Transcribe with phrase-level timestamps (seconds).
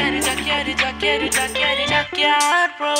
[0.00, 2.94] Jaqueiro, Jaqueiro, Jaqueiro, Jaqueiro, Jaqueiro, bro.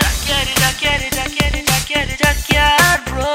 [0.00, 3.30] Jaqueiro, Jaqueiro, Jaqueiro, Jaqueiro, Jaqueiro, bro.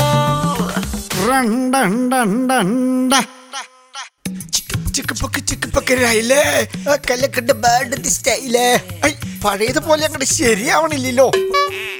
[6.90, 8.68] ആ കല്ലക്കണ്ട bad സ്റ്റൈലേ
[9.08, 9.12] I
[9.46, 11.28] പഴയതുപോലെ അങ്ങോട്ട് ശരിയാവണില്ലല്ലോ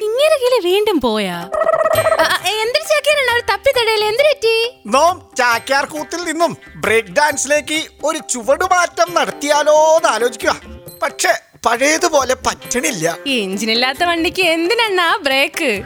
[0.08, 1.38] ഇങ്ങനെ വീണ്ടും പോയാ
[2.62, 4.56] എന്തൊരു ചാക്കിയാണ് അവർ തപ്പിത്തടയിൽ എന്ത് പറ്റി?
[4.86, 10.62] നോം ചാക്യാർ കൂത്തിൽ നിന്നും ബ്രേക്ക് ഡാൻസിലേക്ക് ഒരു ചുവടുമാറ്റം നടത്തിയാലോ എന്ന് ആലോചിക്കുക.
[11.04, 11.34] പക്ഷെ
[11.66, 13.18] പഴയതുപോലെ പറ്റണില്ല.
[13.28, 15.84] ഈ എഞ്ചിനില്ലാത്ത വണ്ടിക്ക് എന്തിനാ ആ ബ്രേക്ക്?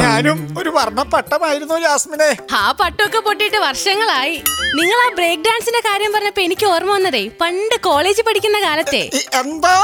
[0.00, 2.28] ഞാനും ഒരു വർണ പട്ടമായിരുന്നു ജാസ്മിനെ.
[2.60, 4.36] ആ പട്ടമൊക്കെ പൊട്ടിയിട്ട് വർഷങ്ങളായി.
[4.78, 9.02] നിങ്ങൾ ആ ബ്രേക്ക് ഡാൻസിന്റെ കാര്യം പറഞ്ഞപ്പോ എനിക്ക് ഓർമ്മ വന്നതേ പണ്ട് കോളേജിൽ പഠിക്കുന്ന കാലത്തെ.
[9.40, 9.74] എന്താ?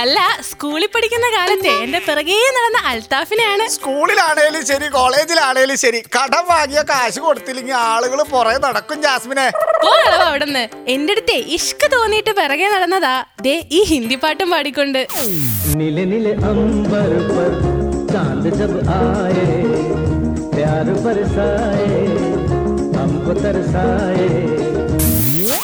[0.00, 0.18] അല്ല
[0.50, 1.72] സ്കൂളിൽ പഠിക്കുന്ന കാലത്തെ.
[1.84, 3.66] എന്റെ പിറകെ നടന്ന അൽത്താഫിനെയാണ്.
[3.68, 9.46] സ്കൂളിലാണേലും ശരി കോളേജിലാണേലും ശരി കടം വാങ്ങിയ കാശ് കൊടുത്തില്ലെങ്കിൽ ആളുകൾ പുറകെ നടക്കും ജാസ്മിനെ.
[10.28, 10.68] അവിടുന്ന്.
[10.88, 13.24] എന്റെ അടുത്തെ ഇഷ്ക തോന്നിയിട്ട് പിറകെ നടന്നതാ.
[13.40, 15.06] ദേ ഈ ഹിന്ദി പാട്ടും പാടിക്കൊണ്ട്.
[15.82, 17.12] നില നില അമ്പർ
[18.43, 19.45] पर चांद जब आए
[20.51, 21.87] प्यार बरसाए
[22.95, 24.27] हमको तरसाए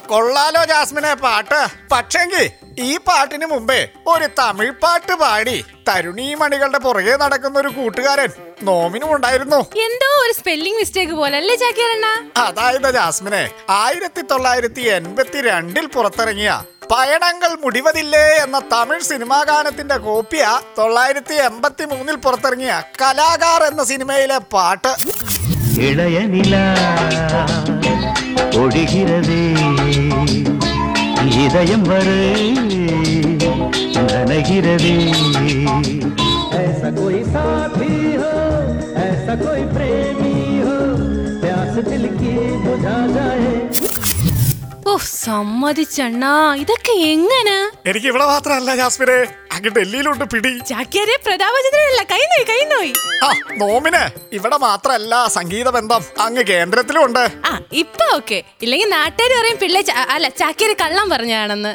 [0.10, 1.60] കൊള്ളാലോ ജാസ്മിനെ പാട്ട്
[1.92, 2.44] പക്ഷെങ്കി
[2.80, 3.78] ഈ പാട്ടിന് മുമ്പേ
[4.08, 5.56] ഒരു തമിഴ് പാട്ട് പാടി
[5.88, 8.30] തരുണീ മണികളുടെ പുറകെ നടക്കുന്ന ഒരു കൂട്ടുകാരൻ
[8.64, 13.44] നോമിനും ഉണ്ടായിരുന്നു എന്തോ ഒരു സ്പെല്ലിംഗ് മിസ്റ്റേക്ക് പോലെ അല്ലേ ചാക്കിയറണ്ണ അതായത് ജാസ്മിനെ
[13.80, 16.52] ആയിരത്തി തൊള്ളായിരത്തി എൺപത്തി രണ്ടിൽ പുറത്തിറങ്ങിയ
[16.92, 20.44] പയണങ്ങൾ മുടിവതില്ലേ എന്ന തമിഴ് സിനിമാ ഗാനത്തിന്റെ കോപ്പിയ
[20.78, 24.92] തൊള്ളായിരത്തി എൺപത്തി മൂന്നിൽ പുറത്തിറങ്ങിയ കലാകാർ എന്ന സിനിമയിലെ പാട്ട്
[25.88, 26.66] இளைய நிலா
[28.62, 29.44] ஒழிகிறதே
[31.40, 32.22] இதயம் வரை
[33.98, 34.96] நனைகிறதே
[36.58, 38.32] ऐसा कोई साथी हो
[39.06, 40.76] ऐसा कोई प्रेमी हो
[41.42, 42.34] प्यास दिल की
[42.66, 43.79] बुझा जाए ഓ
[45.05, 46.55] സമ്മതിച്ചണ്ണാ.
[46.55, 47.71] ഇതൊക്കെ എങ്ങനെ?
[47.87, 49.35] എനിക്ക് ഇവിടെ മാത്രമല്ല ജാസ്മിനെ.
[49.53, 50.59] അങ്ങ് ഡൽഹിയിലുണ്ട് പിടി.
[50.59, 52.03] ചാക്യാരെ പ്രതാപചന്ദ്രനല്ല.
[52.03, 52.93] കൈ നോയി കൈ നോയി.
[53.25, 54.11] ആ നോമിന്.
[54.33, 58.43] ഇവിടെ മാത്രല്ല സംഗീത ബന്ധം അങ്ങ് കേന്ദ്രത്തിലും ഉണ്ട് ആ ഇപ്പൊ ഓക്കെ.
[58.63, 61.75] ഇല്ലെങ്കിൽ നാട്ടുകാർ പറയും പിള്ളേ ച- അല്ല ചാക്യാര് കള്ളം പറഞ്ഞാണെന്ന്